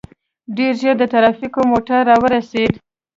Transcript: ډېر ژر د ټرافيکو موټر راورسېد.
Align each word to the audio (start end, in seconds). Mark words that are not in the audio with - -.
ډېر 0.57 0.73
ژر 0.81 0.95
د 0.99 1.03
ټرافيکو 1.13 1.59
موټر 1.71 1.99
راورسېد. 2.09 2.73